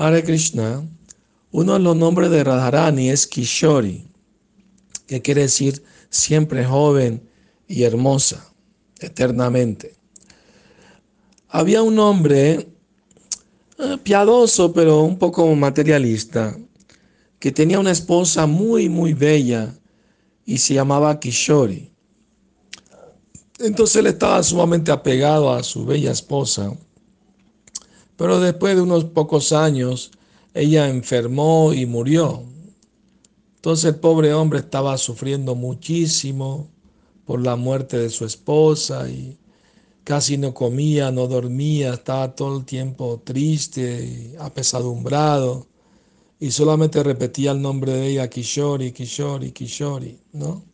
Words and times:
Hare 0.00 0.22
Krishna, 0.22 0.88
uno 1.50 1.72
de 1.72 1.80
los 1.80 1.96
nombres 1.96 2.30
de 2.30 2.44
Radharani 2.44 3.10
es 3.10 3.26
Kishori, 3.26 4.06
que 5.08 5.20
quiere 5.20 5.42
decir 5.42 5.82
siempre 6.08 6.64
joven 6.64 7.28
y 7.66 7.82
hermosa, 7.82 8.48
eternamente. 9.00 9.96
Había 11.48 11.82
un 11.82 11.98
hombre 11.98 12.68
eh, 13.78 13.98
piadoso, 14.00 14.72
pero 14.72 15.02
un 15.02 15.18
poco 15.18 15.52
materialista, 15.56 16.56
que 17.40 17.50
tenía 17.50 17.80
una 17.80 17.90
esposa 17.90 18.46
muy, 18.46 18.88
muy 18.88 19.14
bella 19.14 19.74
y 20.46 20.58
se 20.58 20.74
llamaba 20.74 21.18
Kishori. 21.18 21.90
Entonces 23.58 23.96
él 23.96 24.06
estaba 24.06 24.40
sumamente 24.44 24.92
apegado 24.92 25.52
a 25.52 25.64
su 25.64 25.84
bella 25.84 26.12
esposa, 26.12 26.72
pero 28.18 28.40
después 28.40 28.74
de 28.74 28.82
unos 28.82 29.04
pocos 29.04 29.52
años 29.52 30.10
ella 30.52 30.88
enfermó 30.88 31.72
y 31.72 31.86
murió. 31.86 32.42
Entonces 33.54 33.84
el 33.84 34.00
pobre 34.00 34.34
hombre 34.34 34.58
estaba 34.58 34.98
sufriendo 34.98 35.54
muchísimo 35.54 36.68
por 37.24 37.40
la 37.40 37.54
muerte 37.54 37.96
de 37.96 38.10
su 38.10 38.24
esposa 38.24 39.08
y 39.08 39.38
casi 40.02 40.36
no 40.36 40.52
comía, 40.52 41.12
no 41.12 41.28
dormía, 41.28 41.94
estaba 41.94 42.34
todo 42.34 42.58
el 42.58 42.64
tiempo 42.64 43.22
triste, 43.24 44.34
apesadumbrado 44.40 45.68
y 46.40 46.50
solamente 46.50 47.04
repetía 47.04 47.52
el 47.52 47.62
nombre 47.62 47.92
de 47.92 48.08
ella, 48.08 48.28
Kishori, 48.28 48.90
Kishori, 48.90 49.52
Kishori, 49.52 50.18
¿no? 50.32 50.64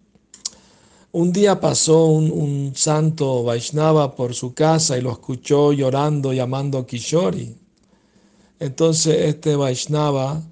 Un 1.17 1.31
día 1.31 1.61
pasó 1.61 2.07
un, 2.07 2.73
santo 2.75 3.45
Vaishnava 3.45 4.17
por 4.17 4.35
su 4.35 4.53
casa 4.53 4.99
y 4.99 5.01
lo 5.01 5.13
escuchó 5.13 5.73
llorando, 5.73 6.33
llamando 6.33 6.85
Kishori. 6.85 7.57
Entonces 8.59 9.29
este 9.29 9.55
Vaishnava 9.55 10.43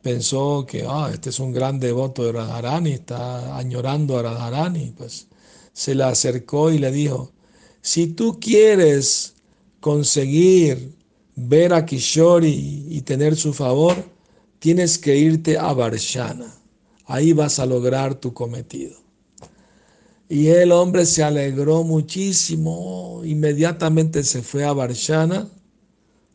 pensó 0.00 0.64
que 0.66 0.86
ah, 0.88 1.10
este 1.12 1.28
es 1.28 1.38
un 1.38 1.52
gran 1.52 1.78
devoto 1.78 2.24
de 2.24 2.32
Radharani, 2.32 2.92
está 2.92 3.54
añorando 3.58 4.18
a 4.18 4.22
Radharani. 4.22 4.94
Pues 4.96 5.28
se 5.74 5.94
le 5.94 6.04
acercó 6.04 6.70
y 6.70 6.78
le 6.78 6.90
dijo, 6.90 7.30
si 7.82 8.06
tú 8.06 8.38
quieres 8.40 9.34
conseguir 9.78 10.96
ver 11.36 11.74
a 11.74 11.84
Kishori 11.84 12.86
y 12.88 13.02
tener 13.02 13.36
su 13.36 13.52
favor, 13.52 13.94
tienes 14.58 14.96
que 14.96 15.18
irte 15.18 15.58
a 15.58 15.74
Varshana. 15.74 16.50
Ahí 17.04 17.34
vas 17.34 17.58
a 17.58 17.66
lograr 17.66 18.14
tu 18.14 18.32
cometido. 18.32 19.07
Y 20.28 20.48
el 20.48 20.72
hombre 20.72 21.06
se 21.06 21.22
alegró 21.22 21.84
muchísimo, 21.84 23.22
inmediatamente 23.24 24.22
se 24.22 24.42
fue 24.42 24.64
a 24.64 24.74
Varshana, 24.74 25.48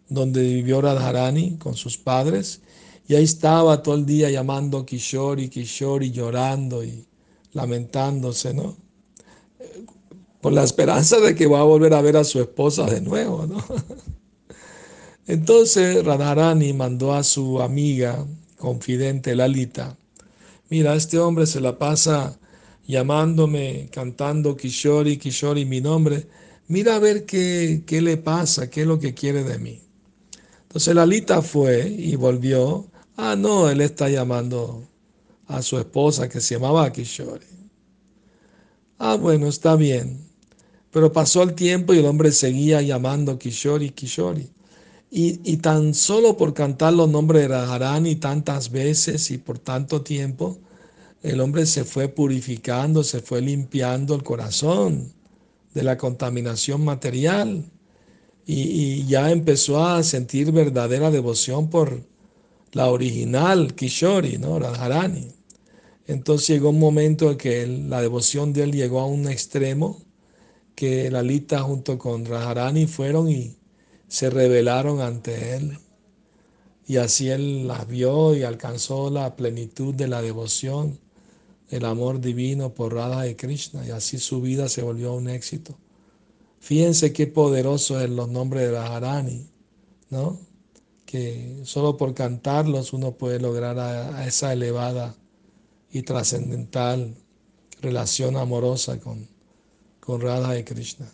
donde 0.10 0.42
vivió 0.42 0.82
Radharani 0.82 1.58
con 1.58 1.76
sus 1.76 1.98
padres, 1.98 2.62
y 3.08 3.14
ahí 3.14 3.24
estaba 3.24 3.84
todo 3.84 3.96
el 3.96 4.06
día 4.06 4.32
llamando 4.32 4.86
Kishori, 4.86 5.50
Kishori, 5.50 6.12
llorando 6.12 6.84
y 6.84 7.06
lamentándose, 7.52 8.54
¿no? 8.54 8.76
Por 10.42 10.54
la 10.54 10.64
esperanza 10.64 11.20
de 11.20 11.36
que 11.36 11.46
va 11.46 11.60
a 11.60 11.64
volver 11.64 11.94
a 11.94 12.02
ver 12.02 12.18
a 12.18 12.24
su 12.24 12.42
esposa 12.42 12.86
de 12.86 13.00
nuevo, 13.00 13.46
¿no? 13.46 13.64
Entonces 15.28 16.04
Radharani 16.04 16.74
mandó 16.74 17.14
a 17.14 17.24
su 17.24 17.62
amiga 17.62 18.26
confidente 18.58 19.36
Lalita, 19.36 19.98
mira, 20.70 20.96
este 20.96 21.20
hombre 21.20 21.46
se 21.46 21.62
la 21.62 21.78
pasa 21.78 22.40
llamándome, 22.88 23.90
cantando 23.92 24.56
Kishori, 24.56 25.18
Kishori, 25.18 25.66
mi 25.66 25.82
nombre, 25.82 26.28
mira 26.68 26.96
a 26.96 27.00
ver 27.00 27.26
qué, 27.26 27.84
qué 27.86 28.02
le 28.02 28.18
pasa, 28.18 28.70
qué 28.70 28.82
es 28.82 28.88
lo 28.88 29.00
que 29.00 29.14
quiere 29.14 29.44
de 29.44 29.58
mí. 29.60 29.82
Entonces 30.64 30.96
Lalita 30.96 31.42
fue 31.42 31.88
y 31.88 32.16
volvió. 32.16 32.88
Ah, 33.16 33.36
no, 33.38 33.70
él 33.70 33.82
está 33.82 34.10
llamando 34.10 34.84
a 35.48 35.62
su 35.62 35.78
esposa 35.78 36.28
que 36.28 36.42
se 36.42 36.56
llamaba 36.56 36.92
Kishori. 36.92 37.46
Ah, 38.98 39.16
bueno, 39.16 39.48
está 39.48 39.76
bien. 39.76 40.20
Pero 40.92 41.12
pasó 41.12 41.44
el 41.44 41.54
tiempo 41.54 41.94
y 41.94 42.00
el 42.00 42.06
hombre 42.06 42.32
seguía 42.32 42.82
llamando 42.82 43.38
Kishori, 43.38 43.92
Kishori. 43.92 44.50
Y, 45.12 45.40
y 45.44 45.58
tan 45.58 45.94
solo 45.94 46.38
por 46.38 46.54
cantar 46.56 46.94
los 46.94 47.10
nombres 47.10 47.44
de 47.44 47.50
Radharani 47.50 48.16
tantas 48.16 48.72
veces 48.72 49.30
y 49.30 49.38
por 49.38 49.60
tanto 49.60 50.02
tiempo, 50.02 50.58
el 51.24 51.40
hombre 51.40 51.66
se 51.66 51.86
fue 51.86 52.10
purificando, 52.10 53.02
se 53.04 53.22
fue 53.22 53.42
limpiando 53.42 54.14
el 54.14 54.24
corazón 54.24 55.14
de 55.74 55.84
la 55.84 55.98
contaminación 55.98 56.84
material 56.84 57.66
y, 58.46 59.06
ya 59.06 59.32
empezó 59.32 59.86
a 59.86 60.04
sentir 60.04 60.52
verdadera 60.52 61.12
devoción 61.12 61.70
por 61.70 62.04
la 62.74 62.90
original 62.90 63.74
Kishori, 63.74 64.38
¿no? 64.38 64.60
Radharani. 64.60 65.30
Entonces 66.08 66.50
llegó 66.50 66.72
un 66.72 66.80
momento 66.80 67.32
en 67.32 67.38
que 67.38 67.68
la 67.68 68.02
devoción 68.02 68.52
de 68.52 68.64
él 68.64 68.74
llegó 68.74 69.00
a 69.00 69.08
un 69.08 69.30
extremo 69.30 70.02
que 70.76 71.10
Lalita 71.10 71.62
junto 71.62 71.98
con 71.98 72.26
Radharani 72.26 72.86
fueron 72.86 73.30
y 73.32 73.56
se 74.10 74.30
rebelaron 74.30 75.00
ante 75.00 75.56
él. 75.56 75.78
Y 76.86 76.98
así 76.98 77.30
él 77.30 77.66
las 77.66 77.88
vio 77.88 78.36
y 78.36 78.44
alcanzó 78.44 79.10
la 79.10 79.38
plenitud 79.38 79.96
de 79.96 80.10
la 80.10 80.22
devoción 80.22 81.00
el 81.70 81.86
amor 81.86 82.20
divino 82.20 82.74
por 82.74 82.94
Radha 82.94 83.28
y 83.28 83.36
Krishna 83.36 83.86
y 83.86 83.92
así 83.92 84.18
su 84.20 84.42
vida 84.42 84.70
se 84.70 84.82
volvió 84.82 85.14
un 85.14 85.30
éxito. 85.30 85.76
Fíjense 86.60 87.12
qué 87.12 87.28
poderoso 87.28 88.00
es 88.00 88.10
los 88.10 88.30
nombres 88.30 88.64
de 88.64 88.72
Radharani, 88.72 89.48
¿no? 90.10 90.40
Que 91.06 91.62
solo 91.66 91.98
por 91.98 92.14
cantarlos 92.14 92.94
uno 92.94 93.12
puede 93.12 93.40
lograr 93.40 93.78
a, 93.80 94.26
esa 94.26 94.54
elevada 94.54 95.16
y 95.92 96.04
trascendental 96.04 97.16
relación 97.82 98.38
amorosa 98.38 99.00
con, 99.00 99.28
con 100.00 100.22
Radha 100.22 100.58
y 100.58 100.64
Krishna. 100.64 101.12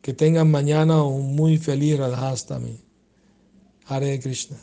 Que 0.00 0.14
tengan 0.14 0.50
mañana 0.50 1.02
un 1.02 1.34
muy 1.34 1.58
feliz 1.58 1.98
Radhastami. 1.98 2.78
Hare 3.86 4.20
Krishna. 4.20 4.56